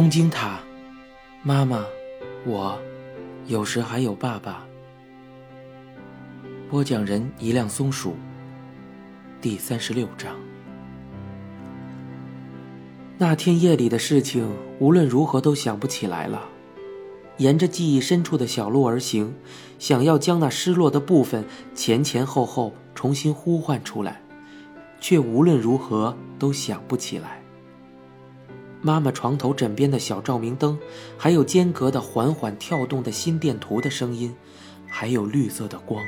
[0.00, 0.58] 东京塔，
[1.42, 1.84] 妈妈，
[2.46, 2.80] 我，
[3.46, 4.64] 有时还有爸爸。
[6.70, 8.16] 播讲人：一辆松鼠。
[9.42, 10.34] 第三十六章。
[13.18, 16.48] 那天夜里的事情，无论如何都想不起来了。
[17.36, 19.34] 沿着记忆深处的小路而行，
[19.78, 24.22] 想要将那失落的部分前前后后重新呼唤出来，
[24.98, 27.39] 却无论如何都想不起来。
[28.82, 30.78] 妈妈床头枕边的小照明灯，
[31.18, 34.34] 还有间隔的缓缓跳动的心电图的声音，
[34.88, 36.04] 还有绿色的光，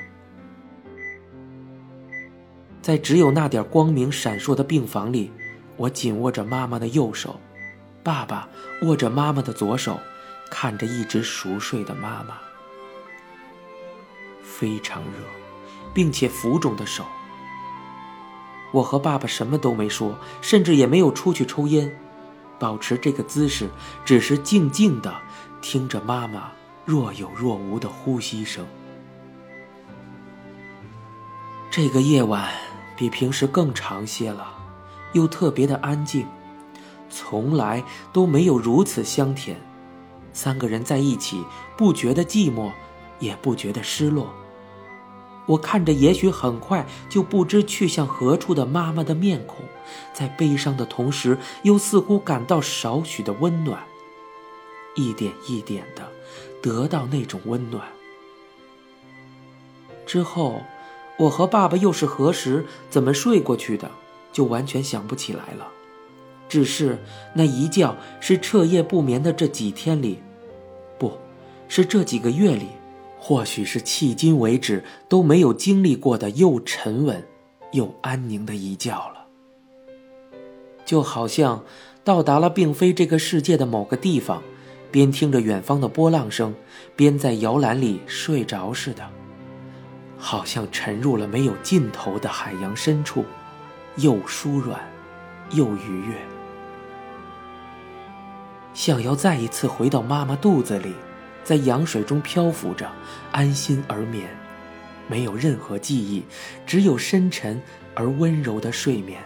[2.80, 5.30] 在只有那点光明闪烁的病房里，
[5.76, 7.38] 我紧握着妈妈的右手，
[8.02, 8.48] 爸爸
[8.82, 9.98] 握着妈妈的左手。
[10.54, 12.36] 看着一直熟睡的妈妈，
[14.42, 15.12] 非常热，
[15.94, 17.04] 并且浮肿的手。
[18.70, 21.98] 我和爸爸什么都没说，甚至也没有出去抽烟，
[22.62, 23.68] 保持这个姿势，
[24.04, 25.12] 只是静静的
[25.60, 26.52] 听着妈妈
[26.84, 28.64] 若有若无的呼吸声。
[31.72, 32.52] 这个夜晚
[32.96, 34.54] 比平时更长些了，
[35.12, 36.24] 又特别的安静，
[37.10, 39.60] 从来都没有如此香甜。
[40.32, 41.44] 三个人在一起，
[41.76, 42.70] 不觉得寂寞，
[43.18, 44.32] 也不觉得失落。
[45.46, 49.64] 我看着也许很快就不知去向何处的妈妈的面孔，
[50.12, 53.82] 在悲伤的同时，又似乎感到少许的温暖。
[54.94, 56.06] 一点一点的
[56.62, 57.82] 得到那种温暖。
[60.04, 60.60] 之后，
[61.18, 63.90] 我和爸爸又是何时怎么睡过去的，
[64.32, 65.68] 就完全想不起来了。
[66.48, 67.02] 只是
[67.34, 70.18] 那一觉是彻夜不眠的这几天里，
[70.98, 71.18] 不
[71.68, 72.66] 是这几个月里，
[73.24, 77.24] 或许是迄今为止都没有经历过的又沉稳
[77.70, 79.26] 又安宁的一觉了。
[80.84, 81.62] 就好像
[82.02, 84.42] 到达了并非这个世界的某个地方，
[84.90, 86.52] 边听着远方的波浪声，
[86.96, 89.08] 边在摇篮里睡着似的，
[90.18, 93.24] 好像沉入了没有尽头的海洋深处，
[93.98, 94.80] 又舒软，
[95.52, 96.16] 又愉悦。
[98.74, 100.92] 想要再一次回到妈妈肚子里，
[101.44, 102.90] 在羊水中漂浮着，
[103.30, 104.28] 安心而眠，
[105.08, 106.24] 没有任何记忆，
[106.64, 107.60] 只有深沉
[107.94, 109.22] 而温柔的睡眠。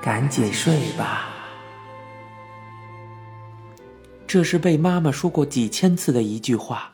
[0.00, 1.28] 赶紧睡吧，
[4.26, 6.92] 这是被妈妈说过几千次的一句话。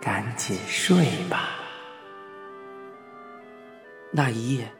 [0.00, 1.50] 赶紧睡吧，
[4.10, 4.70] 那一夜。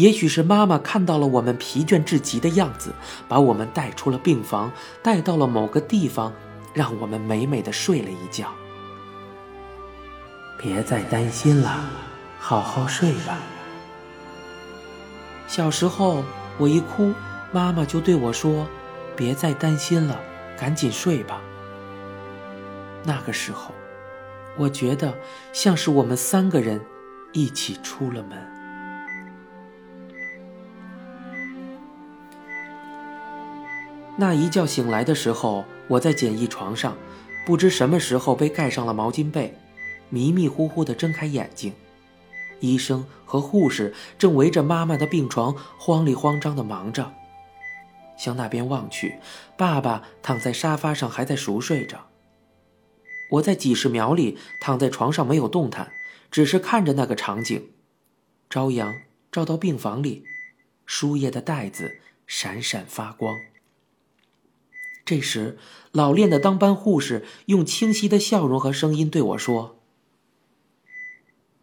[0.00, 2.90] 也许是妈妈看到了我们疲倦至极的样子，
[3.28, 4.72] 把我们带出了病房，
[5.02, 6.32] 带到了某个地方，
[6.72, 8.48] 让我们美美的睡了一觉。
[10.56, 11.84] 别再担心了，
[12.38, 13.38] 好好睡吧。
[15.46, 16.24] 小时候
[16.56, 17.12] 我一哭，
[17.52, 18.66] 妈妈就对我说
[19.14, 20.18] ：“别再担心了，
[20.58, 21.42] 赶紧睡吧。”
[23.04, 23.74] 那个时候，
[24.56, 25.14] 我觉得
[25.52, 26.80] 像是我们三个人
[27.32, 28.59] 一起出了门。
[34.20, 36.94] 那一觉醒来的时候，我在简易床上，
[37.46, 39.56] 不知什么时候被盖上了毛巾被，
[40.10, 41.72] 迷迷糊糊地睁开眼睛，
[42.60, 47.14] 医生和护士正围着妈妈的病床慌里慌张地忙着。
[48.18, 49.14] 向那边望去，
[49.56, 52.08] 爸爸躺在沙发上还在熟睡着。
[53.30, 55.90] 我在几十秒里躺在床上没有动弹，
[56.30, 57.70] 只是看着那个场景，
[58.50, 58.94] 朝阳
[59.32, 60.26] 照到病房里，
[60.84, 61.90] 输液的袋子
[62.26, 63.34] 闪闪发光。
[65.10, 65.58] 这时，
[65.90, 69.80] 老练的当班护士用清晰的笑容和声音对我说：“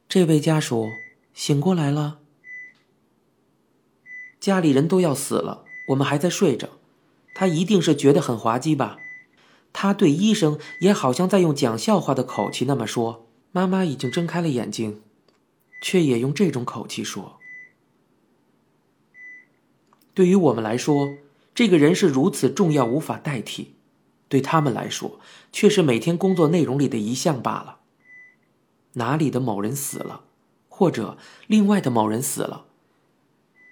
[0.09, 0.89] 这位家属
[1.33, 2.19] 醒过来了。
[4.41, 6.71] 家里人都要死了，我们还在睡着，
[7.35, 8.97] 他一定是觉得很滑稽吧？
[9.71, 13.29] 他对医生也好像在用讲笑话的口气那么说。
[13.53, 15.01] 妈妈已经睁开了眼睛，
[15.81, 17.39] 却也用这种口气说。
[20.13, 21.15] 对于我们来说。”
[21.57, 23.73] 这个人是如此重要，无法代替；
[24.29, 25.19] 对他们来说，
[25.51, 27.79] 却是每天工作内容里的一项罢了。
[28.93, 30.25] 哪里的某人死了，
[30.69, 31.17] 或者
[31.47, 32.65] 另外的某人死了，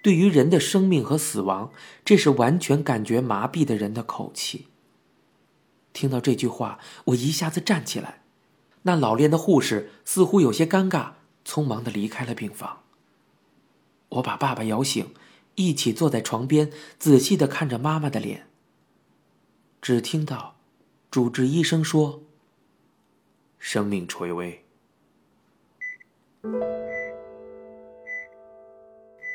[0.02, 1.72] 对于人的生命和死亡，
[2.04, 4.66] 这是完全感觉麻痹的人的口气。
[5.94, 8.24] 听到这句话，我一下子站起来。
[8.82, 11.12] 那老练的护士似乎有些尴尬，
[11.46, 12.82] 匆忙的离开了病房。
[14.10, 15.10] 我把爸爸摇醒。
[15.56, 18.48] 一起坐在床边，仔细的看着妈妈的脸。
[19.82, 20.56] 只听到
[21.10, 22.24] 主治医生说
[23.60, 24.66] ：“生命垂危。”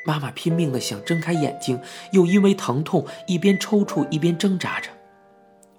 [0.07, 1.81] 妈妈拼命的想睁开眼睛，
[2.13, 4.91] 又因为疼痛一边抽搐一边挣扎着。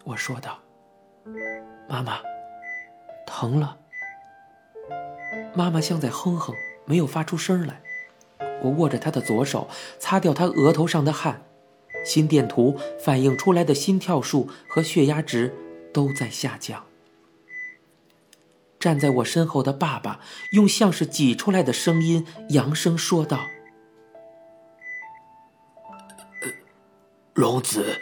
[0.03, 0.59] 我说道
[1.89, 2.19] ：“妈妈，
[3.25, 3.77] 疼了。”
[5.53, 6.55] 妈妈像在哼哼，
[6.85, 7.81] 没有发出声来。
[8.61, 9.67] 我握着他的左手，
[9.99, 11.43] 擦掉他额头上的汗。
[12.03, 15.53] 心电图反映出来的心跳数和血压值
[15.93, 16.83] 都在下降。
[18.79, 20.19] 站在我身后的爸爸
[20.53, 23.39] 用像是挤出来的声音扬声说道
[27.35, 28.01] ：“龙子。”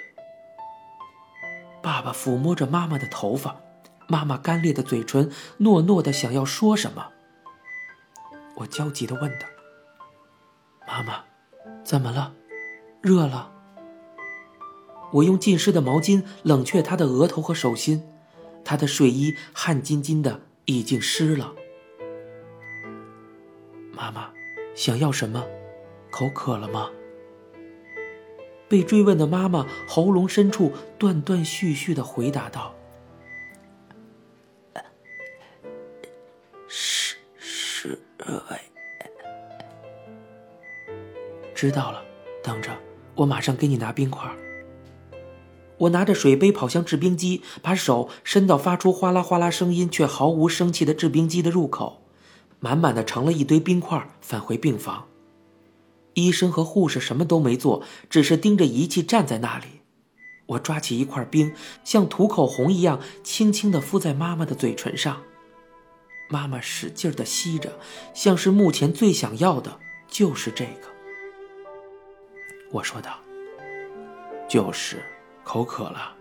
[1.83, 3.59] 爸爸抚摸着妈妈的头发，
[4.07, 5.29] 妈妈干裂的嘴唇
[5.59, 7.11] 糯糯的，想要说什么。
[8.55, 9.45] 我焦急的问道
[10.89, 11.23] ：“妈妈，
[11.83, 12.33] 怎么了？
[12.99, 13.53] 热了？”
[15.13, 18.03] 我用浸湿的毛巾冷却她的额头和手心，
[18.65, 21.53] 她的睡衣汗津津的，已经湿了。
[23.91, 24.31] 妈妈，
[24.73, 25.45] 想要什么？
[26.09, 26.89] 口渴了吗？
[28.67, 32.75] 被追问的妈妈喉咙深处断断续续的回答道
[36.67, 37.99] ：“是是，
[38.47, 38.68] 哎
[41.59, 42.01] 知道了，
[42.41, 42.71] 等着，
[43.15, 44.33] 我马上给你拿冰块。”
[45.79, 52.01] 我拿着水杯跑向制冰机，把手伸到发出哗啦哗啦声音却毫无生气的制冰机的入口，
[52.61, 55.03] 满满的盛了一堆冰块，返回病房。
[56.13, 59.65] 医生和护士什么都没做，只是盯着仪器站在那里。
[60.45, 61.51] 我抓起一块冰，
[61.83, 65.21] 像涂口红一样，轻轻地敷在妈妈的嘴唇上。
[66.29, 67.77] 妈妈使劲地吸着，
[68.13, 69.77] 像是目前最想要的
[70.07, 70.88] 就是这个。
[72.71, 73.19] 我说道
[74.49, 75.03] ：“就是。”
[75.41, 76.15] 口渴了，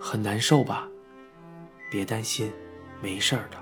[0.00, 0.88] 很难受吧？
[1.90, 2.50] 别担心，
[3.02, 3.58] 没事的，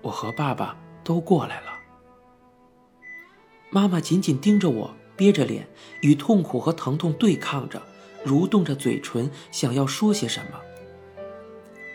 [0.00, 0.74] 我和爸爸
[1.04, 1.66] 都过来了。
[3.68, 5.68] 妈妈紧紧盯着我，憋着脸，
[6.00, 7.82] 与痛苦和疼痛对抗着，
[8.24, 10.58] 蠕动着嘴唇，想要说些什么，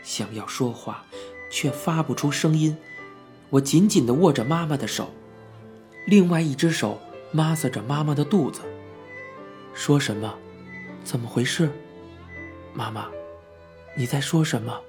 [0.03, 1.05] 想要说话，
[1.49, 2.77] 却发不出声音。
[3.49, 5.09] 我紧紧地握着妈妈的手，
[6.05, 6.99] 另外一只手
[7.31, 8.61] 抹挲着妈妈的肚子。
[9.75, 10.33] 说什么？
[11.03, 11.69] 怎么回事？
[12.73, 13.07] 妈妈，
[13.93, 14.79] 你在说什么？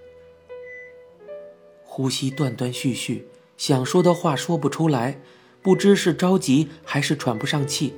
[1.82, 5.20] 呼吸断断续续，想说的话说不出来，
[5.60, 7.96] 不知是着急还是喘不上气。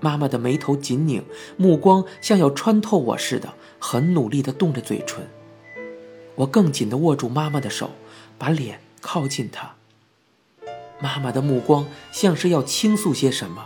[0.00, 1.24] 妈妈的眉头紧拧，
[1.56, 5.26] 目光像要穿透我似的，很努力的动着嘴唇。
[6.34, 7.92] 我更紧的握住妈妈的手，
[8.36, 9.74] 把脸靠近她。
[11.00, 13.64] 妈妈的目光像是要倾诉些什么，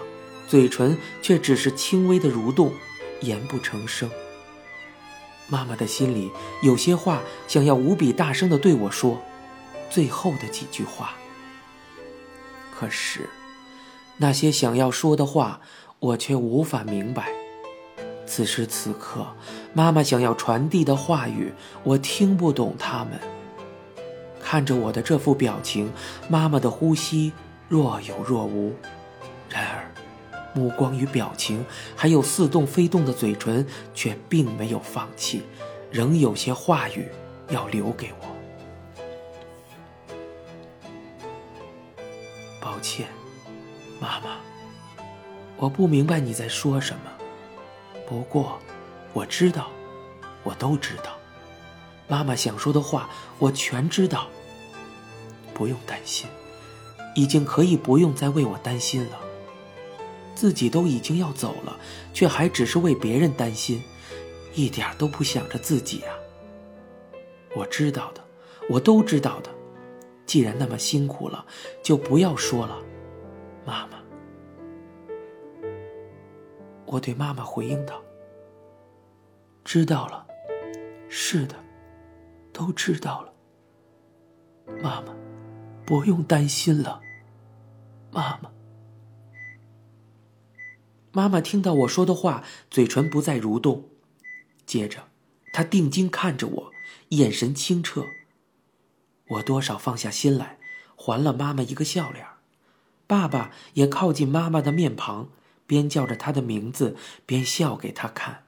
[0.52, 2.74] 嘴唇却只是轻微的蠕动，
[3.22, 4.10] 言不成声。
[5.48, 6.30] 妈妈的心里
[6.62, 9.18] 有些话想要无比大声的对我说，
[9.88, 11.14] 最后的几句话。
[12.70, 13.30] 可是，
[14.18, 15.58] 那些想要说的话，
[15.98, 17.30] 我却无法明白。
[18.26, 19.26] 此时此刻，
[19.72, 21.50] 妈妈想要传递的话语，
[21.82, 23.18] 我听不懂他们。
[24.42, 25.90] 看着我的这副表情，
[26.28, 27.32] 妈妈的呼吸
[27.70, 28.74] 若有若无。
[30.54, 31.64] 目光与表情，
[31.96, 35.42] 还有似动非动的嘴唇，却并没有放弃，
[35.90, 37.08] 仍有些话语
[37.48, 38.28] 要留给我。
[42.60, 43.06] 抱歉，
[44.00, 44.36] 妈妈，
[45.56, 47.10] 我不明白你在说什么。
[48.06, 48.58] 不过，
[49.12, 49.68] 我知道，
[50.42, 51.16] 我都知道，
[52.08, 54.28] 妈妈想说的话，我全知道。
[55.54, 56.28] 不用担心，
[57.14, 59.20] 已经可以不用再为我担心了。
[60.34, 61.78] 自己都已经要走了，
[62.12, 63.82] 却还只是为别人担心，
[64.54, 66.14] 一点都不想着自己啊！
[67.54, 68.22] 我知道的，
[68.68, 69.50] 我都知道的。
[70.24, 71.44] 既然那么辛苦了，
[71.82, 72.78] 就不要说了，
[73.66, 73.98] 妈妈。
[76.86, 78.02] 我对妈妈回应道
[79.64, 80.26] ：“知道了，
[81.08, 81.54] 是的，
[82.52, 83.32] 都知道了。
[84.82, 85.14] 妈妈，
[85.84, 87.00] 不用担心了，
[88.10, 88.50] 妈妈。”
[91.14, 93.90] 妈妈听到我说的话，嘴唇不再蠕动，
[94.64, 95.08] 接着，
[95.52, 96.72] 她定睛看着我，
[97.10, 98.06] 眼神清澈。
[99.28, 100.58] 我多少放下心来，
[100.96, 102.26] 还了妈妈一个笑脸。
[103.06, 105.28] 爸爸也靠近妈妈的面庞，
[105.66, 108.46] 边叫着她的名字，边笑给她看。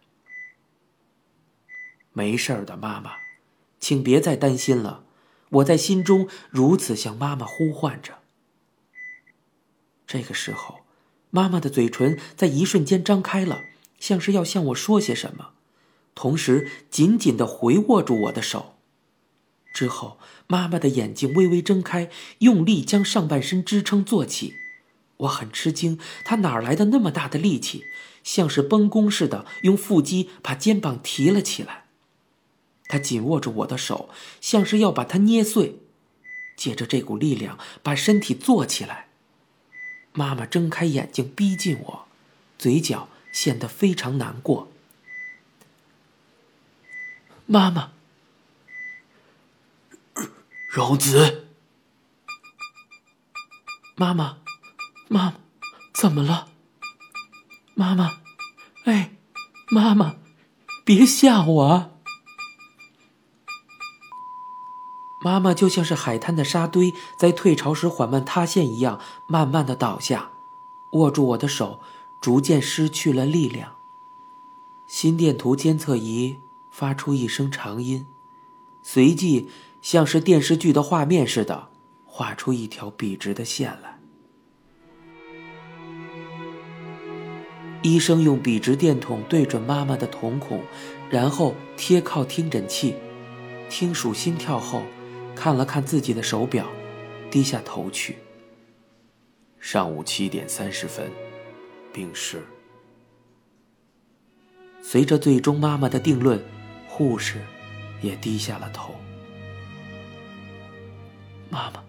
[2.12, 3.16] 没事的，妈妈，
[3.78, 5.04] 请别再担心了。
[5.50, 8.20] 我在心中如此向妈妈呼唤着。
[10.06, 10.83] 这个时候。
[11.34, 13.64] 妈妈的嘴唇在一瞬间张开了，
[13.98, 15.48] 像是要向我说些什么，
[16.14, 18.76] 同时紧紧的回握住我的手。
[19.74, 24.54] 之后，妈妈的眼睛微微睁开，用力将上半身支撑坐起，
[25.16, 27.82] 我很吃惊，他哪来的那么大的力气，
[28.22, 31.86] 像是绷弓似的，用腹肌把肩膀提了起来。
[32.86, 34.08] 他紧握着我的手，
[34.40, 35.80] 像是要把它捏碎，
[36.56, 39.03] 借着这股力量把身体坐起来。
[40.16, 42.06] 妈妈睁开眼睛逼近我，
[42.56, 44.70] 嘴角显得非常难过。
[47.46, 47.90] 妈妈，
[50.68, 51.48] 柔子，
[53.96, 54.38] 妈妈，
[55.08, 55.34] 妈妈，
[55.92, 56.48] 怎么了？
[57.74, 58.22] 妈妈，
[58.84, 59.10] 哎，
[59.68, 60.14] 妈妈，
[60.84, 61.93] 别吓我
[65.24, 70.32] 妈妈就像是海滩的沙堆在退潮时缓慢塌陷一样，慢慢的倒下，
[70.90, 71.80] 握住我的手，
[72.20, 73.76] 逐渐失去了力量。
[74.86, 76.40] 心电图监测仪
[76.70, 78.06] 发出一声长音，
[78.82, 79.48] 随即
[79.80, 81.68] 像是电视剧的画面似的，
[82.04, 83.98] 画出一条笔直的线来。
[87.80, 90.60] 医生用笔直电筒对准妈妈的瞳孔，
[91.08, 92.96] 然后贴靠听诊器，
[93.70, 94.82] 听数心跳后。
[95.34, 96.66] 看了看自己的手表，
[97.30, 98.18] 低下头去。
[99.58, 101.10] 上午七点三十分，
[101.92, 102.42] 病逝。
[104.82, 106.42] 随着最终妈妈的定论，
[106.86, 107.40] 护士
[108.02, 108.94] 也低下了头。
[111.50, 111.82] 妈妈，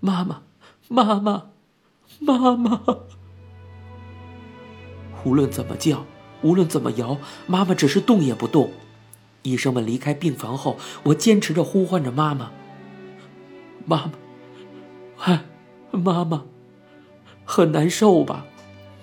[0.00, 0.42] 妈妈，
[0.88, 1.50] 妈妈，
[2.20, 2.82] 妈妈。
[5.24, 6.06] 无论怎么叫，
[6.40, 8.72] 无论怎么摇，妈妈只是动也不动。
[9.42, 12.50] 医生们离开病房后，我坚持着呼唤着妈妈。
[13.86, 14.12] 妈妈，
[15.24, 15.44] 哎，
[15.90, 16.44] 妈妈，
[17.44, 18.46] 很难受吧？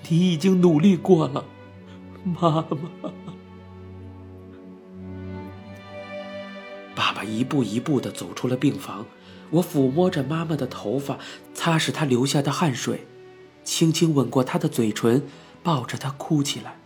[0.09, 1.43] 你已经努力过了，
[2.23, 3.11] 妈妈。
[6.95, 9.05] 爸爸一步一步的走出了病房，
[9.51, 11.19] 我抚摸着妈妈的头发，
[11.53, 13.05] 擦拭她流下的汗水，
[13.63, 15.23] 轻轻吻过她的嘴唇，
[15.61, 16.79] 抱着她哭起来。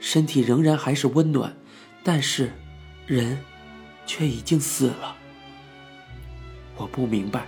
[0.00, 1.56] 身体仍然还是温暖，
[2.02, 2.52] 但是，
[3.06, 3.38] 人，
[4.04, 5.16] 却已经死了。
[6.80, 7.46] 我不明白，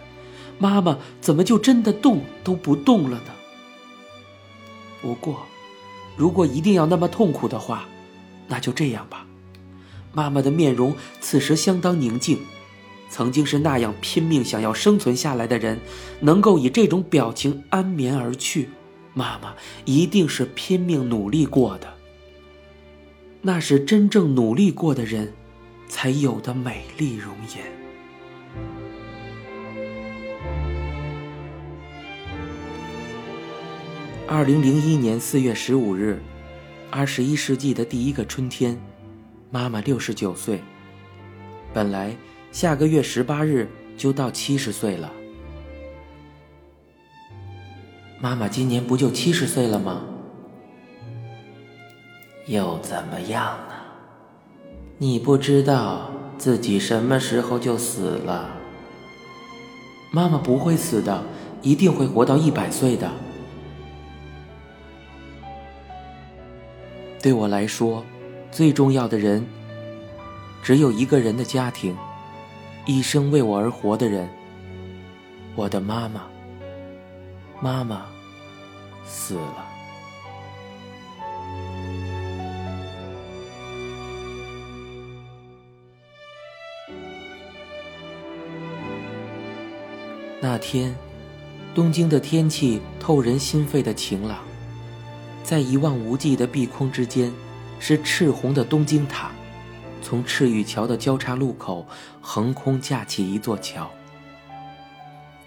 [0.58, 3.32] 妈妈怎么就真的动都不动了呢？
[5.00, 5.46] 不过，
[6.16, 7.88] 如果一定要那么痛苦的话，
[8.46, 9.26] 那就这样吧。
[10.12, 12.38] 妈妈的面容此时相当宁静，
[13.08, 15.80] 曾经是那样拼命想要生存下来的人，
[16.20, 18.68] 能够以这种表情安眠而去，
[19.14, 19.54] 妈妈
[19.86, 21.94] 一定是拼命努力过的。
[23.40, 25.32] 那是真正努力过的人，
[25.88, 27.81] 才有的美丽容颜。
[34.28, 36.22] 二零零一年四月十五日，
[36.90, 38.80] 二十一世纪的第一个春天，
[39.50, 40.60] 妈妈六十九岁。
[41.74, 42.16] 本来
[42.52, 45.10] 下个月十八日就到七十岁了。
[48.20, 50.02] 妈妈今年不就七十岁了吗？
[52.46, 53.74] 又怎么样呢？
[54.98, 58.50] 你不知道自己什么时候就死了。
[60.12, 61.24] 妈妈不会死的，
[61.60, 63.10] 一定会活到一百岁的。
[67.22, 68.04] 对我来说，
[68.50, 69.46] 最重要的人
[70.60, 71.96] 只有一个人的家庭，
[72.84, 74.28] 一生为我而活的人。
[75.54, 76.22] 我的妈妈，
[77.60, 78.06] 妈妈
[79.04, 79.66] 死了。
[90.40, 90.92] 那天，
[91.72, 94.51] 东京的天气透人心肺的晴朗。
[95.42, 97.32] 在一望无际的碧空之间，
[97.78, 99.30] 是赤红的东京塔。
[100.00, 101.86] 从赤玉桥的交叉路口
[102.20, 103.90] 横空架起一座桥。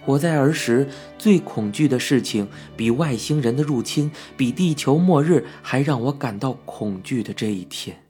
[0.05, 0.87] 我在儿时
[1.17, 2.47] 最恐惧的事情，
[2.77, 8.03] 比外星人的入侵，比地球末日还让我感到恐惧的这一天。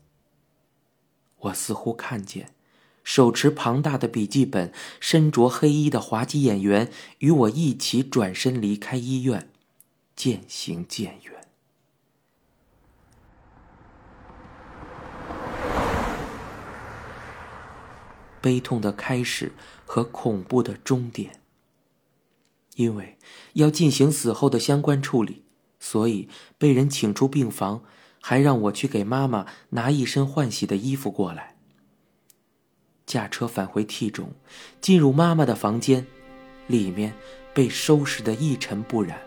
[1.39, 2.50] 我似乎看见，
[3.04, 6.89] 手持庞大的笔记本、身着黑衣的滑稽演员
[7.20, 9.50] 与我一起转身离开医院，
[10.15, 11.35] 渐行渐远。
[18.46, 19.54] 悲痛的开始
[19.88, 21.42] 和恐怖的终点。
[22.75, 23.18] 因为
[23.54, 25.42] 要进行死后的相关处理，
[25.80, 27.82] 所以被人请出病房，
[28.22, 31.56] 还让我去给妈妈拿一身换洗的衣服过来。
[33.08, 34.34] 驾车返回 T 中，
[34.80, 36.06] 进入妈妈的房间，
[36.68, 37.16] 里面
[37.52, 39.20] 被收拾得一尘不染，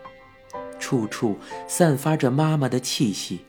[0.79, 3.41] 处处散发着妈妈的气息，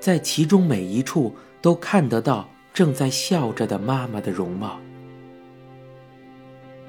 [0.00, 2.50] 在其中每一处都看得到。
[2.80, 4.80] 正在笑着的妈妈的容貌，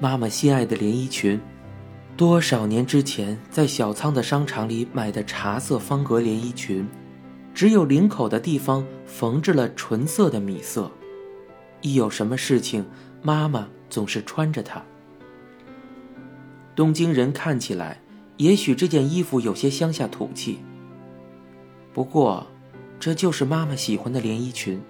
[0.00, 1.38] 妈妈心爱的连衣裙，
[2.16, 6.88] 多少年之前，在小仓的商场里买的茶色方格连衣裙，
[7.52, 10.90] 只有领口的地方缝制了纯色的米色。
[11.82, 12.86] 一有什么事情，
[13.20, 14.82] 妈妈总是穿着它。
[16.74, 18.00] 东京人看起来，
[18.38, 20.60] 也许这件衣服有些乡下土气。
[21.92, 22.46] 不过，
[22.98, 24.80] 这就是妈妈喜欢的连衣裙。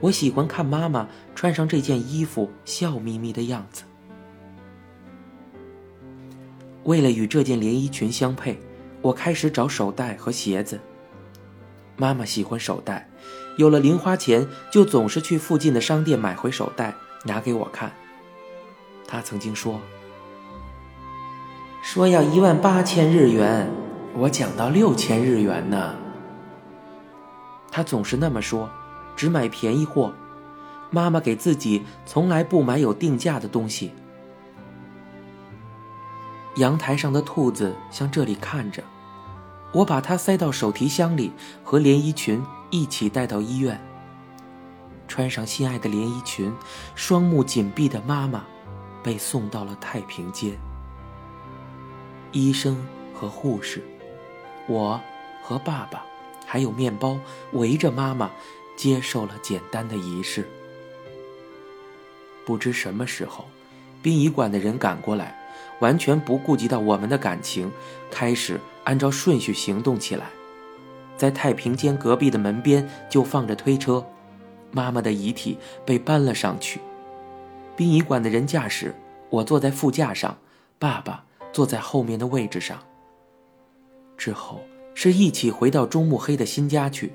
[0.00, 3.82] 我喜欢看妈妈穿上这件衣服笑眯眯的样子。
[6.84, 8.58] 为了与这件连衣裙相配，
[9.02, 10.80] 我开始找手袋和鞋子。
[11.96, 13.08] 妈妈喜欢手袋，
[13.56, 17.92] 有了零花钱就总是去附近的商店买回手袋拿给我看。
[19.06, 19.80] 她曾经说
[21.82, 23.68] ：“说要一万八千日元，
[24.14, 25.96] 我讲到六千日元呢。”
[27.70, 28.70] 她总是那么说，
[29.18, 30.14] 只买便宜货。
[30.90, 33.92] 妈妈给自己从来不买有定价的东西。
[36.56, 38.82] 阳台上的兔子向这里看着，
[39.72, 41.32] 我把它塞到手提箱里，
[41.62, 43.78] 和连衣裙一起带到医院。
[45.08, 46.52] 穿上心爱的连衣裙，
[46.94, 48.44] 双目紧闭的妈妈
[49.02, 50.52] 被送到了太平间。
[52.32, 52.76] 医生
[53.14, 53.82] 和护士，
[54.68, 55.00] 我
[55.42, 56.02] 和爸爸，
[56.46, 57.18] 还有面包
[57.52, 58.30] 围着妈妈，
[58.78, 60.48] 接受了简单的仪式。
[62.46, 63.44] 不知什么时候，
[64.00, 65.36] 殡仪馆的人赶过来。
[65.80, 67.70] 完全不顾及到我们的感情，
[68.10, 70.26] 开始按照顺序行动起来。
[71.16, 74.04] 在太平间隔壁的门边就放着推车，
[74.72, 75.56] 妈妈的遗体
[75.86, 76.80] 被搬了上去。
[77.76, 78.92] 殡仪馆的人驾驶，
[79.30, 80.36] 我坐在副驾上，
[80.80, 82.76] 爸爸坐在后面的位置上。
[84.16, 84.60] 之后
[84.94, 87.12] 是一起回到中目黑的新家去。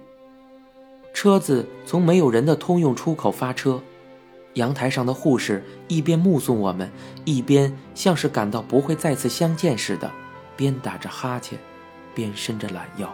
[1.14, 3.82] 车子从没有人的通用出口发车。
[4.56, 6.92] 阳台上的护士一边目送我们，
[7.26, 10.12] 一边像是感到不会再次相见似的，
[10.56, 11.58] 边打着哈欠，
[12.14, 13.12] 边伸着懒腰。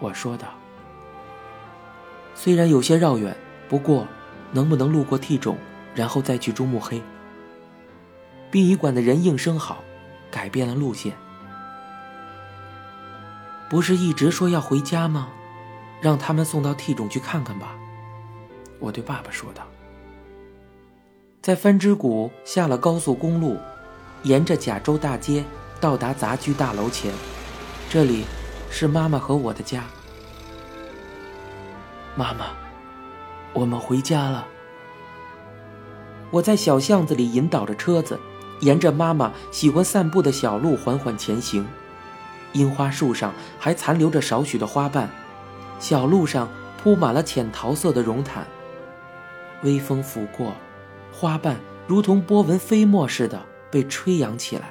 [0.00, 0.48] 我说道
[2.34, 3.36] ：“虽然有些绕远，
[3.68, 4.04] 不过
[4.50, 5.56] 能不能路过 T 种，
[5.94, 7.00] 然后再去中目黑？”
[8.50, 9.84] 殡仪馆的人应声好，
[10.28, 11.12] 改变了路线。
[13.72, 15.30] 不是一直说要回家吗？
[15.98, 17.74] 让他们送到 T 种去看看吧。
[18.78, 19.66] 我对爸爸说道
[21.40, 23.56] ：“在番之谷下了高速公路，
[24.24, 25.42] 沿着甲州大街
[25.80, 27.14] 到达杂居大楼前，
[27.88, 28.26] 这里
[28.70, 29.84] 是妈妈和我的家。
[32.14, 32.48] 妈妈，
[33.54, 34.46] 我们回家了。”
[36.30, 38.20] 我在小巷子里引导着车子，
[38.60, 41.66] 沿着妈妈喜欢散步的小路缓缓前行。
[42.52, 45.08] 樱花树上还残留着少许的花瓣，
[45.78, 46.48] 小路上
[46.82, 48.46] 铺满了浅桃色的绒毯。
[49.62, 50.54] 微风拂过，
[51.12, 54.70] 花瓣如同波纹飞沫似的被吹扬起来。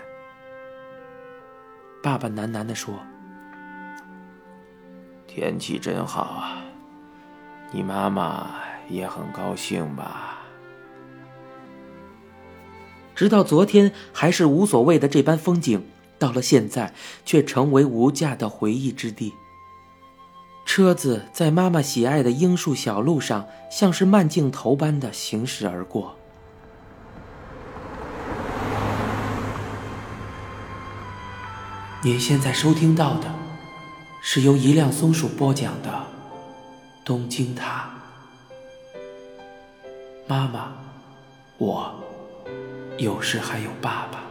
[2.04, 2.96] 爸爸喃喃地说
[5.28, 6.58] ：“天气真好啊，
[7.72, 8.48] 你妈妈
[8.90, 10.40] 也很高兴吧？”
[13.16, 15.86] 直到昨天还是无所谓的这般风景，
[16.22, 16.94] 到了现在
[17.26, 19.34] 却成为无价的回忆之地。
[20.64, 26.16] 车子在妈妈喜爱的樱树小路上，像是慢镜头般的行驶而过。
[32.04, 33.28] 您现在收听到的，
[34.22, 35.90] 是由一辆松鼠播讲的
[37.04, 37.90] 《东京塔》。
[40.28, 40.72] 妈妈，
[41.58, 41.94] 我，
[42.98, 44.31] 有时还有爸爸。